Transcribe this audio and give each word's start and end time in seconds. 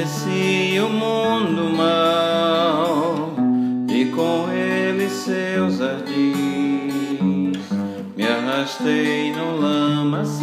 Conheci 0.00 0.80
o 0.80 0.88
mundo 0.88 1.76
mal 1.76 3.34
e 3.86 4.06
com 4.06 4.50
ele 4.50 5.10
seus 5.10 5.82
ardis. 5.82 7.60
Me 8.16 8.26
arrastei 8.26 9.30
no 9.32 9.60
lamaçal, 9.60 10.40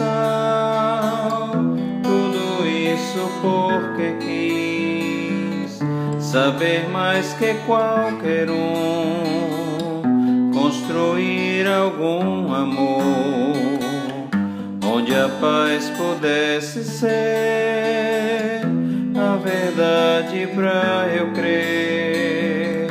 tudo 2.04 2.68
isso 2.68 3.32
porque 3.42 4.18
quis 4.20 5.80
saber 6.24 6.88
mais 6.90 7.34
que 7.34 7.56
qualquer 7.66 8.52
um, 8.52 10.52
construir 10.54 11.68
algum 11.68 12.54
amor 12.54 13.58
onde 14.86 15.16
a 15.16 15.28
paz 15.42 15.90
pudesse 15.98 16.84
ser 16.84 17.57
verdade 19.78 20.50
eu 21.16 21.32
crer. 21.34 22.88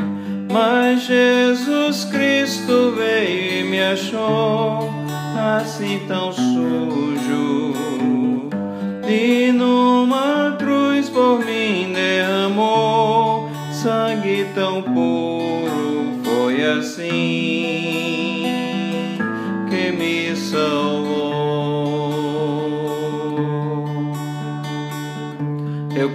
Mas 0.50 1.02
Jesus 1.02 2.04
Cristo 2.04 2.92
veio 2.96 3.60
e 3.60 3.64
me 3.64 3.82
achou 3.82 4.88
assim 5.58 6.00
tão 6.06 6.32
sujo 6.32 7.74
e 9.08 9.52
numa 9.52 10.56
cruz 10.58 11.08
por 11.08 11.44
mim 11.44 11.92
derramou 11.92 13.50
sangue 13.72 14.46
tão 14.54 14.80
puro. 14.82 16.20
Foi 16.22 16.64
assim 16.64 17.85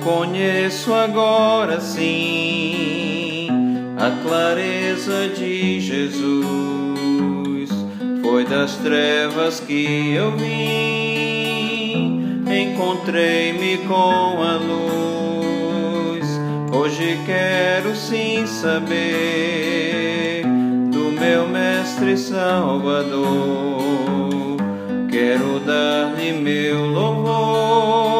conheço 0.03 0.94
agora 0.94 1.80
sim 1.80 3.47
a 3.97 4.11
clareza 4.23 5.30
de 5.30 5.80
Jesus. 5.80 6.52
Foi 8.21 8.43
das 8.45 8.75
trevas 8.77 9.59
que 9.59 10.16
eu 10.16 10.31
vim, 10.31 12.23
encontrei-me 12.47 13.77
com 13.88 14.41
a 14.41 14.58
luz. 14.58 16.25
Hoje 16.73 17.19
quero 17.25 17.93
sim 17.95 18.47
saber 18.47 20.43
do 20.91 21.11
meu 21.19 21.47
Mestre 21.47 22.17
Salvador. 22.17 23.81
Quero 25.11 25.59
dar-lhe 25.59 26.31
meu 26.31 26.86
louvor, 26.86 28.11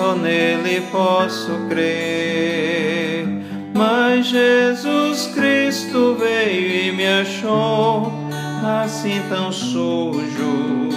só 0.00 0.14
nele 0.14 0.80
posso 0.90 1.50
crer. 1.68 3.26
Mas 3.74 4.26
Jesus 4.26 5.26
Cristo 5.34 6.16
veio 6.18 6.88
e 6.88 6.92
me 6.92 7.06
achou 7.06 8.10
assim 8.82 9.20
tão 9.28 9.52
sujo, 9.52 10.88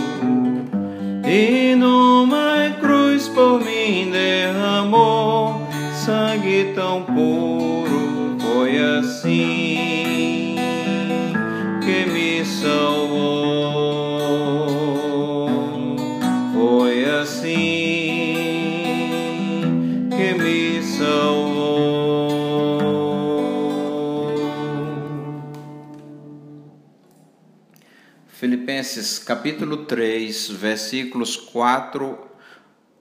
e 1.26 1.76
numa 1.76 2.70
cruz 2.80 3.28
por 3.28 3.60
mim 3.60 4.10
derramou 4.12 5.62
sangue 5.94 6.72
tão 6.74 7.04
puro. 7.04 8.38
Foi 8.40 8.78
assim 9.00 9.73
Filipenses 28.84 29.18
capítulo 29.18 29.86
3, 29.86 30.50
versículos 30.50 31.38
4, 31.38 32.20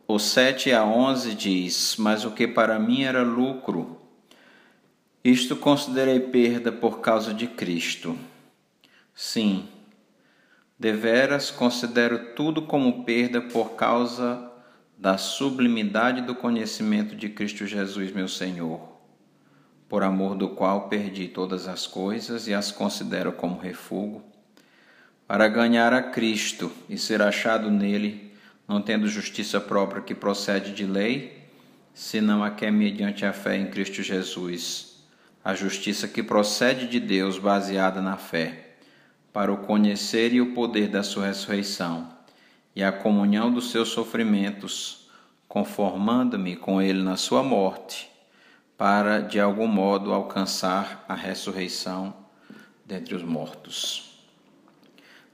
o 0.07 0.17
7 0.17 0.73
a 0.73 0.85
11 0.85 1.35
diz: 1.35 1.97
Mas 1.99 2.25
o 2.25 2.31
que 2.31 2.47
para 2.47 2.79
mim 2.79 3.03
era 3.03 3.23
lucro, 3.23 4.01
isto 5.25 5.57
considerei 5.57 6.21
perda 6.21 6.71
por 6.71 7.01
causa 7.01 7.35
de 7.35 7.49
Cristo. 7.49 8.17
Sim, 9.13 9.69
deveras 10.79 11.51
considero 11.51 12.33
tudo 12.37 12.63
como 12.63 13.05
perda 13.05 13.41
por 13.41 13.71
causa 13.71 14.53
da 14.97 15.19
sublimidade 15.19 16.21
do 16.23 16.37
conhecimento 16.37 17.17
de 17.17 17.29
Cristo 17.29 17.67
Jesus, 17.67 18.13
meu 18.13 18.29
Senhor, 18.29 18.81
por 19.89 20.05
amor 20.05 20.37
do 20.37 20.51
qual 20.51 20.89
perdi 20.89 21.27
todas 21.27 21.67
as 21.67 21.89
coisas 21.89 22.47
e 22.47 22.55
as 22.55 22.71
considero 22.71 23.33
como 23.33 23.59
refúgio, 23.59 24.32
para 25.33 25.49
ganhar 25.49 25.95
a 25.95 26.03
Cristo 26.03 26.71
e 26.91 26.99
ser 26.99 27.23
achado 27.23 27.71
nele, 27.71 28.35
não 28.69 28.83
tendo 28.83 29.09
justiça 29.09 29.59
própria 29.59 30.03
que 30.03 30.15
procede 30.15 30.75
de 30.75 30.85
lei, 30.85 31.49
senão 31.95 32.45
a 32.45 32.51
que 32.51 32.67
é 32.67 32.71
mediante 32.71 33.25
a 33.25 33.33
fé 33.33 33.57
em 33.57 33.65
Cristo 33.71 34.03
Jesus 34.03 35.03
a 35.43 35.55
justiça 35.55 36.07
que 36.07 36.23
procede 36.23 36.87
de 36.87 37.01
Deus 37.01 37.39
baseada 37.39 38.03
na 38.03 38.19
fé, 38.19 38.75
para 39.33 39.51
o 39.51 39.57
conhecer 39.57 40.35
e 40.35 40.41
o 40.43 40.53
poder 40.53 40.89
da 40.89 41.03
sua 41.03 41.29
ressurreição 41.29 42.13
e 42.77 42.85
a 42.85 42.93
comunhão 42.93 43.51
dos 43.51 43.71
seus 43.71 43.89
sofrimentos, 43.89 45.09
conformando-me 45.49 46.57
com 46.57 46.83
ele 46.83 47.03
na 47.03 47.17
sua 47.17 47.43
morte, 47.43 48.11
para 48.77 49.21
de 49.21 49.41
algum 49.41 49.67
modo 49.67 50.13
alcançar 50.13 51.07
a 51.09 51.15
ressurreição 51.15 52.15
dentre 52.85 53.15
os 53.15 53.23
mortos. 53.23 54.12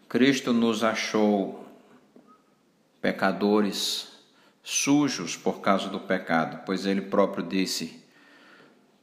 Cristo 0.08 0.54
nos 0.54 0.82
achou 0.82 1.66
pecadores, 2.98 4.08
sujos 4.62 5.36
por 5.36 5.60
causa 5.60 5.90
do 5.90 6.00
pecado, 6.00 6.62
pois 6.64 6.86
ele 6.86 7.02
próprio 7.02 7.44
disse: 7.44 8.02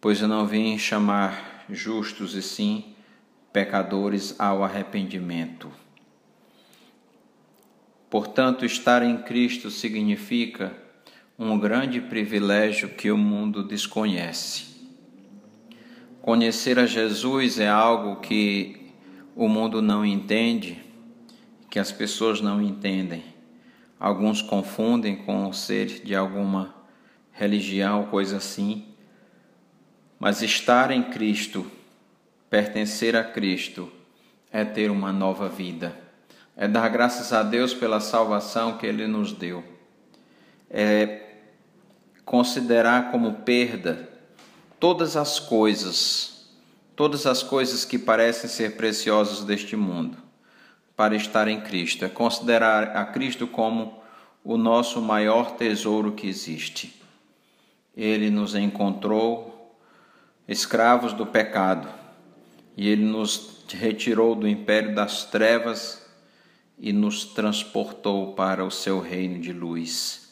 Pois 0.02 0.20
eu 0.20 0.28
não 0.28 0.48
vim 0.48 0.80
chamar 0.80 1.66
justos, 1.70 2.34
e 2.34 2.42
sim 2.42 2.96
pecadores 3.54 4.36
ao 4.40 4.64
arrependimento. 4.64 5.72
Portanto, 8.10 8.66
estar 8.66 9.04
em 9.04 9.18
Cristo 9.18 9.70
significa 9.70 10.76
um 11.38 11.60
grande 11.60 12.02
privilégio 12.02 12.90
que 12.90 13.12
o 13.12 13.18
mundo 13.18 13.64
desconhece. 13.64 14.76
Conhecer 16.22 16.80
a 16.80 16.88
Jesus 16.88 17.60
é 17.60 17.70
algo 17.70 18.22
que 18.22 18.92
o 19.36 19.48
mundo 19.48 19.82
não 19.82 20.06
entende, 20.06 20.85
que 21.76 21.80
as 21.80 21.92
pessoas 21.92 22.40
não 22.40 22.62
entendem. 22.62 23.22
Alguns 24.00 24.42
confundem 24.42 25.14
com 25.14 25.52
ser 25.52 26.06
de 26.06 26.16
alguma 26.16 26.74
religião, 27.34 28.06
coisa 28.06 28.38
assim. 28.38 28.86
Mas 30.18 30.42
estar 30.42 30.90
em 30.90 31.04
Cristo, 31.04 31.70
pertencer 32.50 33.14
a 33.14 33.26
Cristo, 33.26 33.92
é 34.54 34.64
ter 34.64 34.90
uma 34.90 35.12
nova 35.12 35.50
vida. 35.50 35.94
É 36.56 36.66
dar 36.66 36.88
graças 36.88 37.34
a 37.34 37.44
Deus 37.44 37.74
pela 37.74 38.00
salvação 38.00 38.78
que 38.78 38.88
Ele 38.88 39.06
nos 39.06 39.34
deu. 39.34 39.62
É 40.70 41.42
considerar 42.24 43.12
como 43.12 43.42
perda 43.42 44.08
todas 44.80 45.18
as 45.18 45.42
coisas, 45.42 46.48
todas 46.96 47.26
as 47.26 47.44
coisas 47.44 47.84
que 47.84 48.00
parecem 48.00 48.50
ser 48.50 48.78
preciosas 48.78 49.44
deste 49.44 49.76
mundo, 49.76 50.24
para 50.96 51.16
estar 51.16 51.48
em 51.48 51.62
Cristo. 51.62 52.06
É 52.06 52.10
considerar 52.10 52.96
a 52.96 53.06
Cristo 53.06 53.48
como 53.48 54.00
o 54.44 54.58
nosso 54.58 55.02
maior 55.02 55.52
tesouro 55.52 56.14
que 56.14 56.28
existe. 56.28 57.02
Ele 57.96 58.30
nos 58.30 58.56
encontrou 58.56 59.76
escravos 60.48 61.14
do 61.14 61.26
pecado 61.26 61.88
e 62.78 62.88
ele 62.88 63.04
nos 63.04 63.66
retirou 63.74 64.36
do 64.36 64.48
império 64.48 64.94
das 64.94 65.26
trevas 65.26 66.06
e 66.78 66.94
nos 66.94 67.26
transportou 67.26 68.34
para 68.34 68.64
o 68.64 68.70
seu 68.70 69.00
reino 69.00 69.40
de 69.40 69.52
luz. 69.52 70.26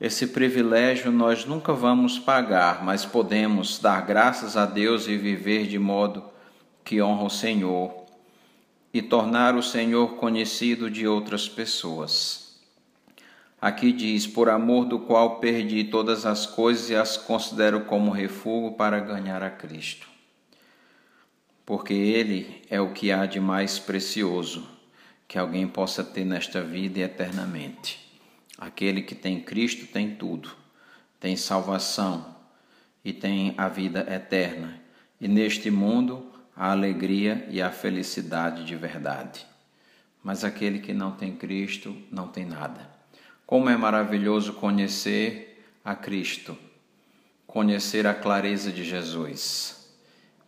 Esse 0.00 0.26
privilégio 0.28 1.10
nós 1.10 1.44
nunca 1.44 1.72
vamos 1.72 2.18
pagar, 2.18 2.84
mas 2.84 3.04
podemos 3.04 3.78
dar 3.78 4.04
graças 4.04 4.56
a 4.56 4.66
Deus 4.66 5.06
e 5.06 5.16
viver 5.16 5.66
de 5.66 5.78
modo 5.78 6.24
que 6.84 7.00
honra 7.00 7.24
o 7.24 7.30
Senhor 7.30 8.01
e 8.92 9.00
tornar 9.00 9.54
o 9.54 9.62
Senhor 9.62 10.16
conhecido 10.16 10.90
de 10.90 11.06
outras 11.06 11.48
pessoas. 11.48 12.60
Aqui 13.60 13.92
diz: 13.92 14.26
Por 14.26 14.48
amor 14.48 14.84
do 14.84 14.98
qual 14.98 15.38
perdi 15.38 15.84
todas 15.84 16.26
as 16.26 16.46
coisas 16.46 16.90
e 16.90 16.96
as 16.96 17.16
considero 17.16 17.84
como 17.84 18.10
refúgio 18.10 18.72
para 18.72 18.98
ganhar 19.00 19.42
a 19.42 19.50
Cristo. 19.50 20.08
Porque 21.64 21.94
Ele 21.94 22.62
é 22.68 22.80
o 22.80 22.92
que 22.92 23.12
há 23.12 23.24
de 23.24 23.38
mais 23.38 23.78
precioso 23.78 24.66
que 25.28 25.38
alguém 25.38 25.66
possa 25.66 26.04
ter 26.04 26.24
nesta 26.24 26.60
vida 26.60 26.98
e 26.98 27.02
eternamente. 27.02 28.00
Aquele 28.58 29.00
que 29.00 29.14
tem 29.14 29.40
Cristo 29.40 29.86
tem 29.86 30.14
tudo, 30.14 30.50
tem 31.18 31.36
salvação 31.36 32.36
e 33.04 33.12
tem 33.12 33.54
a 33.56 33.68
vida 33.68 34.06
eterna, 34.12 34.80
e 35.20 35.26
neste 35.26 35.70
mundo 35.70 36.31
a 36.54 36.70
alegria 36.70 37.46
e 37.50 37.60
a 37.60 37.70
felicidade 37.70 38.64
de 38.64 38.76
verdade. 38.76 39.46
Mas 40.22 40.44
aquele 40.44 40.78
que 40.78 40.92
não 40.92 41.12
tem 41.12 41.34
Cristo 41.34 41.96
não 42.10 42.28
tem 42.28 42.44
nada. 42.44 42.88
Como 43.46 43.68
é 43.68 43.76
maravilhoso 43.76 44.54
conhecer 44.54 45.64
a 45.84 45.94
Cristo, 45.94 46.56
conhecer 47.46 48.06
a 48.06 48.14
clareza 48.14 48.70
de 48.70 48.84
Jesus. 48.84 49.90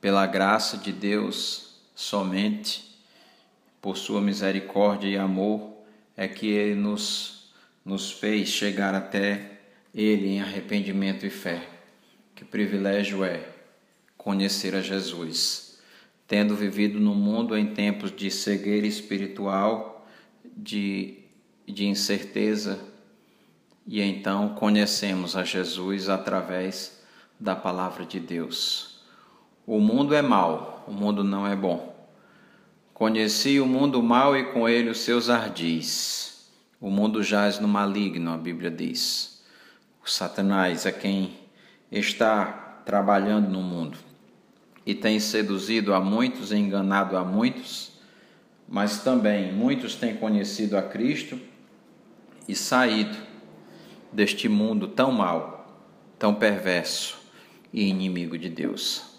Pela 0.01 0.27
graça 0.27 0.77
de 0.77 0.93
Deus, 0.93 1.81
somente 1.95 2.95
por 3.81 3.97
sua 3.97 4.21
misericórdia 4.21 5.09
e 5.09 5.17
amor, 5.19 5.75
é 6.17 6.29
que 6.29 6.47
Ele 6.47 6.75
nos, 6.75 7.53
nos 7.85 8.11
fez 8.11 8.49
chegar 8.49 8.95
até 8.95 9.61
Ele 9.95 10.29
em 10.29 10.41
arrependimento 10.41 11.27
e 11.27 11.31
fé. 11.31 11.69
Que 12.35 12.45
privilégio 12.45 13.25
é 13.25 13.49
conhecer 14.17 14.75
a 14.75 14.81
Jesus, 14.81 15.74
tendo 16.27 16.57
vivido 16.57 16.99
no 16.99 17.15
mundo 17.15 17.57
em 17.57 17.75
tempos 17.75 18.11
de 18.11 18.31
cegueira 18.31 18.87
espiritual, 18.87 20.07
de, 20.57 21.19
de 21.67 21.87
incerteza, 21.87 22.81
e 23.87 24.01
então 24.01 24.51
conhecemos 24.55 25.37
a 25.37 25.45
Jesus 25.45 26.09
através 26.09 27.03
da 27.39 27.55
palavra 27.55 28.07
de 28.07 28.19
Deus. 28.19 29.01
O 29.67 29.79
mundo 29.79 30.15
é 30.15 30.23
mau, 30.23 30.85
o 30.89 30.93
mundo 30.93 31.23
não 31.23 31.47
é 31.47 31.55
bom. 31.55 31.95
Conheci 32.95 33.61
o 33.61 33.67
mundo 33.67 34.03
mau 34.03 34.37
e 34.37 34.45
com 34.53 34.69
ele 34.69 34.89
os 34.89 35.01
seus 35.01 35.29
ardis. 35.29 36.51
O 36.81 36.89
mundo 36.89 37.23
jaz 37.23 37.59
no 37.59 37.69
maligno, 37.69 38.33
a 38.33 38.37
Bíblia 38.39 38.71
diz. 38.71 39.43
O 40.03 40.09
Satanás 40.09 40.87
é 40.87 40.93
quem 40.93 41.35
está 41.91 42.83
trabalhando 42.85 43.51
no 43.51 43.63
mundo 43.63 43.99
e 44.87 44.95
tem 44.95 45.19
seduzido 45.19 45.95
a 45.95 46.01
muitos 46.01 46.53
e 46.53 46.57
enganado 46.57 47.17
a 47.17 47.25
muitos, 47.25 47.93
mas 48.69 49.03
também 49.03 49.53
muitos 49.53 49.95
têm 49.95 50.17
conhecido 50.17 50.77
a 50.77 50.83
Cristo 50.83 51.39
e 52.49 52.55
saído 52.55 53.17
deste 54.13 54.49
mundo 54.49 54.89
tão 54.89 55.11
mau, 55.11 55.83
tão 56.19 56.35
perverso 56.35 57.19
e 57.73 57.89
inimigo 57.89 58.39
de 58.39 58.49
Deus. 58.49 59.15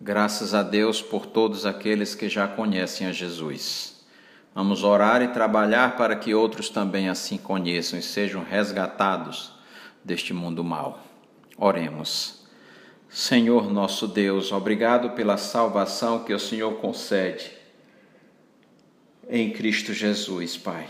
Graças 0.00 0.54
a 0.54 0.62
Deus 0.62 1.02
por 1.02 1.26
todos 1.26 1.66
aqueles 1.66 2.14
que 2.14 2.28
já 2.28 2.46
conhecem 2.46 3.06
a 3.06 3.12
Jesus. 3.12 4.06
Vamos 4.54 4.82
orar 4.82 5.22
e 5.22 5.28
trabalhar 5.28 5.96
para 5.96 6.16
que 6.16 6.34
outros 6.34 6.70
também 6.70 7.08
assim 7.08 7.36
conheçam 7.36 7.98
e 7.98 8.02
sejam 8.02 8.42
resgatados 8.42 9.52
deste 10.04 10.32
mundo 10.32 10.64
mau. 10.64 11.00
Oremos. 11.56 12.37
Senhor 13.08 13.72
nosso 13.72 14.06
Deus, 14.06 14.52
obrigado 14.52 15.10
pela 15.10 15.38
salvação 15.38 16.24
que 16.24 16.34
o 16.34 16.38
Senhor 16.38 16.74
concede 16.74 17.50
em 19.28 19.50
Cristo 19.50 19.92
Jesus, 19.92 20.56
Pai. 20.56 20.86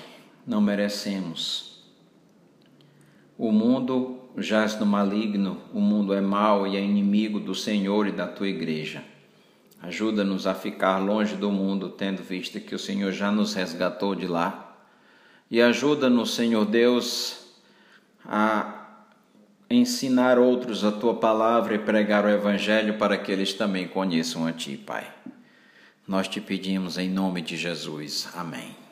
Não 0.46 0.60
merecemos. 0.60 1.82
O 3.36 3.52
mundo 3.52 4.20
jaz 4.36 4.78
no 4.78 4.86
maligno, 4.86 5.60
o 5.72 5.80
mundo 5.80 6.12
é 6.12 6.20
mau 6.20 6.66
e 6.66 6.76
é 6.76 6.80
inimigo 6.80 7.38
do 7.38 7.54
Senhor 7.54 8.06
e 8.06 8.12
da 8.12 8.26
tua 8.26 8.48
igreja. 8.48 9.02
Ajuda-nos 9.80 10.46
a 10.46 10.54
ficar 10.54 10.98
longe 10.98 11.36
do 11.36 11.52
mundo, 11.52 11.88
tendo 11.88 12.22
visto 12.22 12.58
que 12.60 12.74
o 12.74 12.78
Senhor 12.78 13.12
já 13.12 13.30
nos 13.30 13.54
resgatou 13.54 14.14
de 14.14 14.26
lá. 14.26 14.76
E 15.48 15.62
ajuda-nos, 15.62 16.34
Senhor 16.34 16.64
Deus, 16.64 17.46
a 18.24 18.77
ensinar 19.70 20.38
outros 20.38 20.84
a 20.84 20.90
tua 20.90 21.14
palavra 21.14 21.74
e 21.74 21.78
pregar 21.78 22.24
o 22.24 22.30
Evangelho 22.30 22.98
para 22.98 23.18
que 23.18 23.30
eles 23.30 23.52
também 23.52 23.86
conheçam 23.86 24.46
a 24.46 24.52
ti, 24.52 24.76
Pai. 24.76 25.06
Nós 26.06 26.26
te 26.26 26.40
pedimos 26.40 26.96
em 26.96 27.10
nome 27.10 27.42
de 27.42 27.56
Jesus. 27.56 28.28
Amém. 28.34 28.87